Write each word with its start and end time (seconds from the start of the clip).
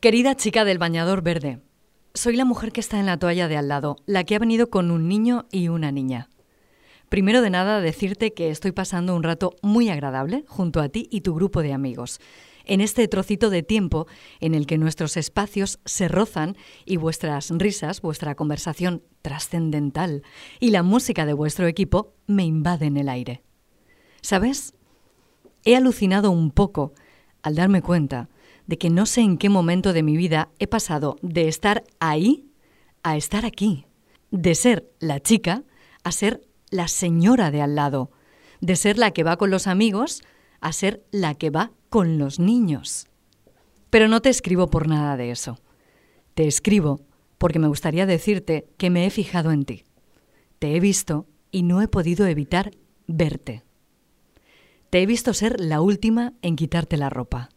Querida 0.00 0.34
chica 0.34 0.64
del 0.64 0.78
bañador 0.78 1.20
verde, 1.20 1.60
soy 2.14 2.34
la 2.34 2.46
mujer 2.46 2.72
que 2.72 2.80
está 2.80 2.98
en 2.98 3.04
la 3.04 3.18
toalla 3.18 3.48
de 3.48 3.58
al 3.58 3.68
lado, 3.68 3.96
la 4.06 4.24
que 4.24 4.34
ha 4.34 4.38
venido 4.38 4.70
con 4.70 4.90
un 4.90 5.08
niño 5.08 5.44
y 5.52 5.68
una 5.68 5.92
niña. 5.92 6.30
Primero 7.10 7.42
de 7.42 7.50
nada, 7.50 7.82
decirte 7.82 8.32
que 8.32 8.48
estoy 8.48 8.72
pasando 8.72 9.14
un 9.14 9.22
rato 9.22 9.56
muy 9.60 9.90
agradable 9.90 10.46
junto 10.48 10.80
a 10.80 10.88
ti 10.88 11.06
y 11.10 11.20
tu 11.20 11.34
grupo 11.34 11.60
de 11.60 11.74
amigos, 11.74 12.18
en 12.64 12.80
este 12.80 13.06
trocito 13.08 13.50
de 13.50 13.62
tiempo 13.62 14.06
en 14.40 14.54
el 14.54 14.66
que 14.66 14.78
nuestros 14.78 15.18
espacios 15.18 15.80
se 15.84 16.08
rozan 16.08 16.56
y 16.86 16.96
vuestras 16.96 17.50
risas, 17.50 18.00
vuestra 18.00 18.34
conversación 18.34 19.02
trascendental 19.20 20.22
y 20.60 20.70
la 20.70 20.82
música 20.82 21.26
de 21.26 21.34
vuestro 21.34 21.66
equipo 21.66 22.14
me 22.26 22.46
invaden 22.46 22.96
el 22.96 23.10
aire. 23.10 23.42
¿Sabes? 24.22 24.72
He 25.66 25.76
alucinado 25.76 26.30
un 26.30 26.52
poco 26.52 26.94
al 27.42 27.54
darme 27.54 27.82
cuenta 27.82 28.30
de 28.70 28.78
que 28.78 28.88
no 28.88 29.04
sé 29.04 29.22
en 29.22 29.36
qué 29.36 29.48
momento 29.48 29.92
de 29.92 30.04
mi 30.04 30.16
vida 30.16 30.48
he 30.60 30.68
pasado 30.68 31.16
de 31.22 31.48
estar 31.48 31.82
ahí 31.98 32.46
a 33.02 33.16
estar 33.16 33.44
aquí, 33.44 33.84
de 34.30 34.54
ser 34.54 34.88
la 35.00 35.18
chica 35.18 35.64
a 36.04 36.12
ser 36.12 36.46
la 36.70 36.86
señora 36.86 37.50
de 37.50 37.62
al 37.62 37.74
lado, 37.74 38.12
de 38.60 38.76
ser 38.76 38.96
la 38.96 39.10
que 39.10 39.24
va 39.24 39.38
con 39.38 39.50
los 39.50 39.66
amigos 39.66 40.22
a 40.60 40.72
ser 40.72 41.04
la 41.10 41.34
que 41.34 41.50
va 41.50 41.72
con 41.88 42.16
los 42.16 42.38
niños. 42.38 43.08
Pero 43.90 44.06
no 44.06 44.22
te 44.22 44.28
escribo 44.28 44.70
por 44.70 44.86
nada 44.86 45.16
de 45.16 45.32
eso. 45.32 45.58
Te 46.34 46.46
escribo 46.46 47.00
porque 47.38 47.58
me 47.58 47.66
gustaría 47.66 48.06
decirte 48.06 48.68
que 48.76 48.88
me 48.88 49.04
he 49.04 49.10
fijado 49.10 49.50
en 49.50 49.64
ti. 49.64 49.82
Te 50.60 50.76
he 50.76 50.78
visto 50.78 51.26
y 51.50 51.64
no 51.64 51.82
he 51.82 51.88
podido 51.88 52.24
evitar 52.24 52.70
verte. 53.08 53.64
Te 54.90 55.02
he 55.02 55.06
visto 55.06 55.34
ser 55.34 55.58
la 55.58 55.80
última 55.80 56.34
en 56.40 56.54
quitarte 56.54 56.96
la 56.96 57.10
ropa. 57.10 57.48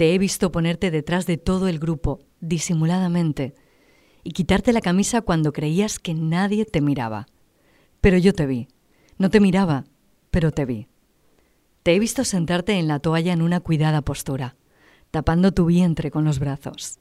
Te 0.00 0.14
he 0.14 0.18
visto 0.18 0.50
ponerte 0.50 0.90
detrás 0.90 1.26
de 1.26 1.36
todo 1.36 1.68
el 1.68 1.78
grupo, 1.78 2.20
disimuladamente, 2.40 3.52
y 4.24 4.30
quitarte 4.30 4.72
la 4.72 4.80
camisa 4.80 5.20
cuando 5.20 5.52
creías 5.52 5.98
que 5.98 6.14
nadie 6.14 6.64
te 6.64 6.80
miraba. 6.80 7.26
Pero 8.00 8.16
yo 8.16 8.32
te 8.32 8.46
vi. 8.46 8.68
No 9.18 9.28
te 9.28 9.40
miraba, 9.40 9.84
pero 10.30 10.52
te 10.52 10.64
vi. 10.64 10.88
Te 11.82 11.94
he 11.94 11.98
visto 11.98 12.24
sentarte 12.24 12.78
en 12.78 12.88
la 12.88 13.00
toalla 13.00 13.34
en 13.34 13.42
una 13.42 13.60
cuidada 13.60 14.00
postura, 14.00 14.56
tapando 15.10 15.52
tu 15.52 15.66
vientre 15.66 16.10
con 16.10 16.24
los 16.24 16.38
brazos. 16.38 16.98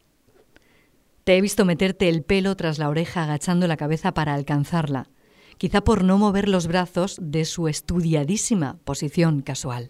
Te 1.24 1.38
he 1.38 1.42
visto 1.42 1.64
meterte 1.64 2.10
el 2.10 2.24
pelo 2.24 2.58
tras 2.58 2.80
la 2.80 2.90
oreja 2.90 3.24
agachando 3.24 3.66
la 3.68 3.78
cabeza 3.78 4.14
para 4.14 4.34
alcanzarla, 4.34 5.08
quizá 5.58 5.86
por 5.86 6.04
no 6.04 6.18
mover 6.18 6.50
los 6.50 6.68
brazos 6.68 7.18
de 7.22 7.46
su 7.46 7.70
estudiadísima 7.70 8.78
posición 8.84 9.42
casual. 9.42 9.90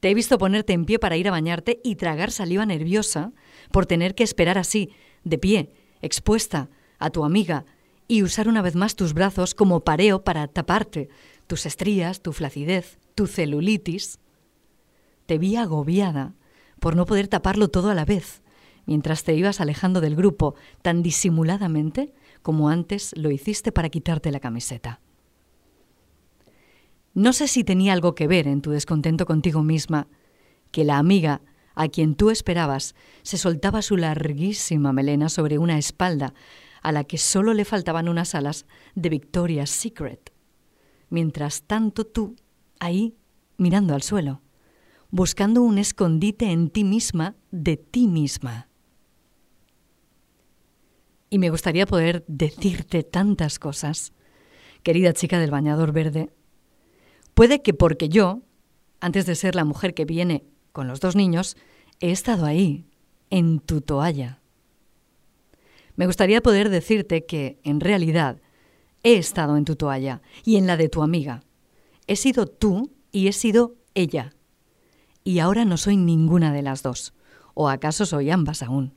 Te 0.00 0.10
he 0.10 0.14
visto 0.14 0.38
ponerte 0.38 0.72
en 0.72 0.84
pie 0.84 0.98
para 0.98 1.16
ir 1.16 1.28
a 1.28 1.32
bañarte 1.32 1.80
y 1.82 1.96
tragar 1.96 2.30
saliva 2.30 2.64
nerviosa 2.66 3.32
por 3.72 3.86
tener 3.86 4.14
que 4.14 4.24
esperar 4.24 4.58
así, 4.58 4.90
de 5.24 5.38
pie, 5.38 5.72
expuesta, 6.00 6.70
a 6.98 7.10
tu 7.10 7.24
amiga, 7.24 7.64
y 8.06 8.22
usar 8.22 8.48
una 8.48 8.62
vez 8.62 8.74
más 8.74 8.96
tus 8.96 9.12
brazos 9.12 9.54
como 9.54 9.80
pareo 9.80 10.24
para 10.24 10.46
taparte 10.48 11.08
tus 11.46 11.66
estrías, 11.66 12.22
tu 12.22 12.32
flacidez, 12.32 12.98
tu 13.14 13.26
celulitis. 13.26 14.18
Te 15.26 15.38
vi 15.38 15.56
agobiada 15.56 16.34
por 16.80 16.96
no 16.96 17.04
poder 17.04 17.28
taparlo 17.28 17.68
todo 17.68 17.90
a 17.90 17.94
la 17.94 18.04
vez, 18.04 18.42
mientras 18.86 19.24
te 19.24 19.34
ibas 19.34 19.60
alejando 19.60 20.00
del 20.00 20.16
grupo 20.16 20.54
tan 20.82 21.02
disimuladamente 21.02 22.14
como 22.42 22.68
antes 22.68 23.12
lo 23.16 23.30
hiciste 23.30 23.72
para 23.72 23.90
quitarte 23.90 24.30
la 24.30 24.40
camiseta. 24.40 25.00
No 27.18 27.32
sé 27.32 27.48
si 27.48 27.64
tenía 27.64 27.94
algo 27.94 28.14
que 28.14 28.28
ver 28.28 28.46
en 28.46 28.62
tu 28.62 28.70
descontento 28.70 29.26
contigo 29.26 29.64
misma, 29.64 30.06
que 30.70 30.84
la 30.84 30.98
amiga 30.98 31.40
a 31.74 31.88
quien 31.88 32.14
tú 32.14 32.30
esperabas 32.30 32.94
se 33.24 33.38
soltaba 33.38 33.82
su 33.82 33.96
larguísima 33.96 34.92
melena 34.92 35.28
sobre 35.28 35.58
una 35.58 35.78
espalda 35.78 36.32
a 36.80 36.92
la 36.92 37.02
que 37.02 37.18
solo 37.18 37.54
le 37.54 37.64
faltaban 37.64 38.08
unas 38.08 38.36
alas 38.36 38.66
de 38.94 39.08
Victoria's 39.08 39.68
Secret. 39.68 40.32
Mientras 41.10 41.62
tanto 41.62 42.06
tú, 42.06 42.36
ahí, 42.78 43.16
mirando 43.56 43.96
al 43.96 44.02
suelo, 44.02 44.40
buscando 45.10 45.62
un 45.62 45.78
escondite 45.78 46.52
en 46.52 46.70
ti 46.70 46.84
misma 46.84 47.34
de 47.50 47.78
ti 47.78 48.06
misma. 48.06 48.68
Y 51.30 51.40
me 51.40 51.50
gustaría 51.50 51.84
poder 51.84 52.24
decirte 52.28 53.02
tantas 53.02 53.58
cosas, 53.58 54.12
querida 54.84 55.12
chica 55.14 55.40
del 55.40 55.50
bañador 55.50 55.90
verde, 55.90 56.30
Puede 57.38 57.62
que 57.62 57.72
porque 57.72 58.08
yo, 58.08 58.40
antes 58.98 59.24
de 59.24 59.36
ser 59.36 59.54
la 59.54 59.64
mujer 59.64 59.94
que 59.94 60.04
viene 60.04 60.42
con 60.72 60.88
los 60.88 60.98
dos 60.98 61.14
niños, 61.14 61.56
he 62.00 62.10
estado 62.10 62.46
ahí, 62.46 62.84
en 63.30 63.60
tu 63.60 63.80
toalla. 63.80 64.40
Me 65.94 66.06
gustaría 66.06 66.40
poder 66.40 66.68
decirte 66.68 67.26
que, 67.26 67.60
en 67.62 67.78
realidad, 67.78 68.40
he 69.04 69.18
estado 69.18 69.56
en 69.56 69.64
tu 69.64 69.76
toalla 69.76 70.20
y 70.44 70.56
en 70.56 70.66
la 70.66 70.76
de 70.76 70.88
tu 70.88 71.00
amiga. 71.00 71.44
He 72.08 72.16
sido 72.16 72.48
tú 72.48 72.90
y 73.12 73.28
he 73.28 73.32
sido 73.32 73.76
ella. 73.94 74.34
Y 75.22 75.38
ahora 75.38 75.64
no 75.64 75.76
soy 75.76 75.96
ninguna 75.96 76.52
de 76.52 76.62
las 76.62 76.82
dos. 76.82 77.14
¿O 77.54 77.68
acaso 77.68 78.04
soy 78.04 78.30
ambas 78.30 78.64
aún? 78.64 78.94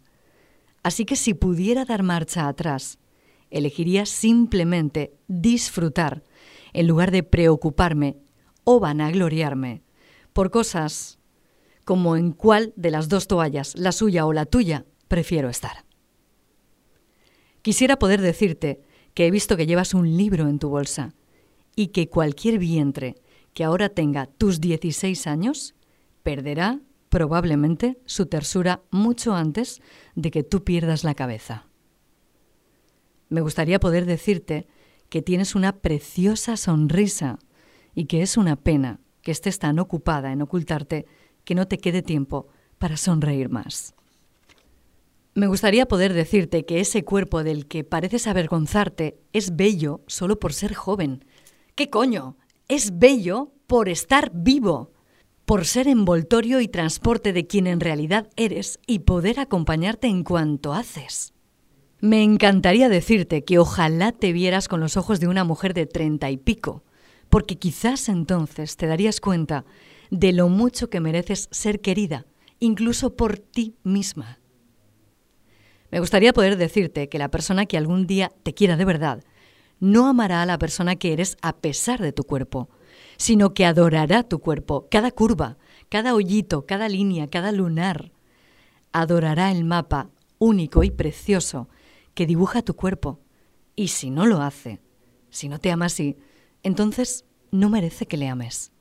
Así 0.81 1.05
que 1.05 1.15
si 1.15 1.35
pudiera 1.35 1.85
dar 1.85 2.01
marcha 2.01 2.47
atrás, 2.47 2.97
elegiría 3.51 4.07
simplemente 4.07 5.13
disfrutar 5.27 6.23
en 6.73 6.87
lugar 6.87 7.11
de 7.11 7.21
preocuparme 7.21 8.17
o 8.63 8.79
vanagloriarme 8.79 9.83
por 10.33 10.51
cosas 10.51 11.19
como 11.85 12.15
en 12.15 12.31
cuál 12.31 12.73
de 12.75 12.91
las 12.91 13.09
dos 13.09 13.27
toallas, 13.27 13.75
la 13.75 13.91
suya 13.91 14.25
o 14.25 14.33
la 14.33 14.45
tuya, 14.45 14.85
prefiero 15.07 15.49
estar. 15.49 15.85
Quisiera 17.61 17.99
poder 17.99 18.21
decirte 18.21 18.81
que 19.13 19.27
he 19.27 19.31
visto 19.31 19.57
que 19.57 19.65
llevas 19.65 19.93
un 19.93 20.17
libro 20.17 20.47
en 20.47 20.59
tu 20.59 20.69
bolsa 20.69 21.13
y 21.75 21.87
que 21.87 22.09
cualquier 22.09 22.59
vientre 22.59 23.15
que 23.53 23.63
ahora 23.63 23.89
tenga 23.89 24.25
tus 24.25 24.61
16 24.61 25.27
años 25.27 25.75
perderá 26.23 26.79
probablemente 27.09 27.99
su 28.05 28.27
tersura 28.27 28.83
mucho 28.89 29.35
antes 29.35 29.81
de 30.15 30.31
que 30.31 30.43
tú 30.43 30.63
pierdas 30.63 31.03
la 31.03 31.13
cabeza. 31.13 31.67
Me 33.27 33.41
gustaría 33.41 33.79
poder 33.79 34.05
decirte 34.05 34.67
que 35.09 35.21
tienes 35.21 35.55
una 35.55 35.81
preciosa 35.81 36.55
sonrisa 36.55 37.39
y 37.93 38.05
que 38.05 38.21
es 38.21 38.37
una 38.37 38.55
pena 38.55 38.99
que 39.21 39.31
estés 39.31 39.59
tan 39.59 39.79
ocupada 39.79 40.31
en 40.31 40.41
ocultarte 40.41 41.05
que 41.43 41.55
no 41.55 41.67
te 41.67 41.77
quede 41.77 42.01
tiempo 42.01 42.47
para 42.77 42.97
sonreír 42.97 43.49
más. 43.49 43.93
Me 45.33 45.47
gustaría 45.47 45.87
poder 45.87 46.13
decirte 46.13 46.65
que 46.65 46.81
ese 46.81 47.05
cuerpo 47.05 47.43
del 47.43 47.67
que 47.67 47.83
pareces 47.83 48.27
avergonzarte 48.27 49.17
es 49.31 49.55
bello 49.55 50.01
solo 50.07 50.39
por 50.39 50.51
ser 50.53 50.73
joven. 50.73 51.23
¿Qué 51.75 51.89
coño? 51.89 52.37
Es 52.67 52.99
bello 52.99 53.53
por 53.65 53.87
estar 53.87 54.31
vivo, 54.33 54.91
por 55.45 55.65
ser 55.65 55.87
envoltorio 55.87 56.59
y 56.59 56.67
transporte 56.67 57.31
de 57.31 57.47
quien 57.47 57.67
en 57.67 57.79
realidad 57.79 58.29
eres 58.35 58.79
y 58.87 58.99
poder 58.99 59.39
acompañarte 59.39 60.07
en 60.07 60.23
cuanto 60.23 60.73
haces. 60.73 61.33
Me 62.01 62.23
encantaría 62.23 62.89
decirte 62.89 63.43
que 63.43 63.59
ojalá 63.59 64.11
te 64.11 64.33
vieras 64.33 64.67
con 64.67 64.79
los 64.79 64.97
ojos 64.97 65.19
de 65.19 65.27
una 65.27 65.43
mujer 65.43 65.73
de 65.73 65.85
treinta 65.85 66.29
y 66.29 66.37
pico, 66.37 66.83
porque 67.31 67.57
quizás 67.57 68.09
entonces 68.09 68.75
te 68.75 68.87
darías 68.87 69.21
cuenta 69.21 69.63
de 70.11 70.33
lo 70.33 70.49
mucho 70.49 70.89
que 70.89 70.99
mereces 70.99 71.47
ser 71.49 71.79
querida, 71.79 72.25
incluso 72.59 73.15
por 73.15 73.39
ti 73.39 73.77
misma. 73.83 74.39
Me 75.91 76.01
gustaría 76.01 76.33
poder 76.33 76.57
decirte 76.57 77.07
que 77.07 77.17
la 77.17 77.31
persona 77.31 77.65
que 77.65 77.77
algún 77.77 78.05
día 78.05 78.33
te 78.43 78.53
quiera 78.53 78.75
de 78.75 78.83
verdad 78.83 79.23
no 79.79 80.07
amará 80.07 80.41
a 80.41 80.45
la 80.45 80.57
persona 80.57 80.97
que 80.97 81.13
eres 81.13 81.37
a 81.41 81.55
pesar 81.55 82.01
de 82.01 82.11
tu 82.11 82.25
cuerpo, 82.25 82.69
sino 83.15 83.53
que 83.53 83.65
adorará 83.65 84.23
tu 84.23 84.39
cuerpo, 84.39 84.87
cada 84.91 85.09
curva, 85.09 85.57
cada 85.87 86.13
hoyito, 86.13 86.65
cada 86.65 86.89
línea, 86.89 87.27
cada 87.27 87.53
lunar. 87.53 88.11
Adorará 88.91 89.51
el 89.51 89.63
mapa 89.63 90.09
único 90.37 90.83
y 90.83 90.91
precioso 90.91 91.69
que 92.13 92.25
dibuja 92.25 92.61
tu 92.61 92.75
cuerpo. 92.75 93.21
Y 93.73 93.87
si 93.87 94.09
no 94.09 94.25
lo 94.25 94.41
hace, 94.41 94.81
si 95.29 95.47
no 95.47 95.59
te 95.59 95.71
ama 95.71 95.85
así, 95.85 96.17
entonces 96.63 97.25
no 97.51 97.69
merece 97.69 98.05
que 98.05 98.17
le 98.17 98.27
ames. 98.27 98.71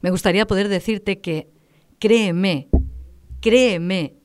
Me 0.00 0.10
gustaría 0.10 0.46
poder 0.46 0.68
decirte 0.68 1.20
que 1.20 1.50
créeme, 1.98 2.68
créeme, 3.40 4.16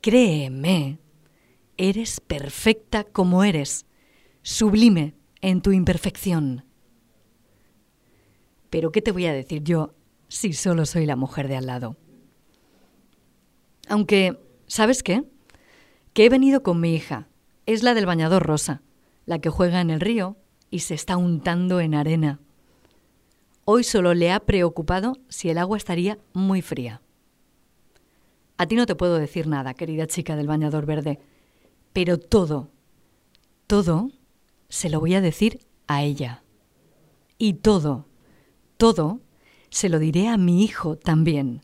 créeme, 0.00 0.98
eres 1.76 2.20
perfecta 2.20 3.04
como 3.04 3.44
eres, 3.44 3.86
sublime 4.42 5.14
en 5.40 5.62
tu 5.62 5.72
imperfección. 5.72 6.64
Pero 8.70 8.92
¿qué 8.92 9.00
te 9.00 9.12
voy 9.12 9.26
a 9.26 9.32
decir 9.32 9.62
yo 9.62 9.94
si 10.28 10.52
solo 10.52 10.86
soy 10.86 11.06
la 11.06 11.16
mujer 11.16 11.48
de 11.48 11.56
al 11.56 11.66
lado? 11.66 11.96
Aunque, 13.88 14.38
¿sabes 14.66 15.02
qué? 15.02 15.24
Que 16.12 16.24
he 16.24 16.28
venido 16.28 16.62
con 16.62 16.80
mi 16.80 16.94
hija. 16.94 17.28
Es 17.66 17.82
la 17.82 17.94
del 17.94 18.06
bañador 18.06 18.44
rosa, 18.44 18.82
la 19.24 19.38
que 19.38 19.50
juega 19.50 19.80
en 19.80 19.90
el 19.90 20.00
río 20.00 20.36
y 20.70 20.80
se 20.80 20.94
está 20.94 21.16
untando 21.16 21.80
en 21.80 21.94
arena. 21.94 22.40
Hoy 23.64 23.84
solo 23.84 24.14
le 24.14 24.30
ha 24.30 24.40
preocupado 24.40 25.16
si 25.28 25.50
el 25.50 25.58
agua 25.58 25.76
estaría 25.76 26.18
muy 26.32 26.62
fría. 26.62 27.02
A 28.58 28.66
ti 28.66 28.76
no 28.76 28.86
te 28.86 28.94
puedo 28.94 29.18
decir 29.18 29.46
nada, 29.46 29.74
querida 29.74 30.06
chica 30.06 30.36
del 30.36 30.46
bañador 30.46 30.86
verde, 30.86 31.18
pero 31.92 32.18
todo, 32.18 32.70
todo 33.66 34.10
se 34.68 34.88
lo 34.88 35.00
voy 35.00 35.14
a 35.14 35.20
decir 35.20 35.60
a 35.86 36.02
ella. 36.02 36.42
Y 37.38 37.54
todo, 37.54 38.06
todo 38.76 39.20
se 39.68 39.88
lo 39.88 39.98
diré 39.98 40.28
a 40.28 40.38
mi 40.38 40.64
hijo 40.64 40.96
también. 40.96 41.62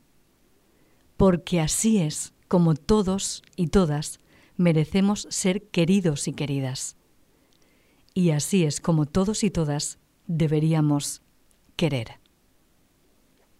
Porque 1.16 1.60
así 1.60 1.98
es 1.98 2.34
como 2.48 2.74
todos 2.74 3.42
y 3.56 3.68
todas 3.68 4.20
merecemos 4.56 5.26
ser 5.30 5.62
queridos 5.68 6.28
y 6.28 6.32
queridas. 6.32 6.96
Y 8.14 8.30
así 8.30 8.64
es 8.64 8.80
como 8.80 9.06
todos 9.06 9.44
y 9.44 9.50
todas 9.50 9.98
deberíamos 10.26 11.22
querer. 11.76 12.21